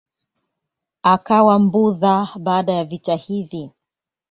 [1.03, 3.71] Akawa Mbudha baada ya vita hivi.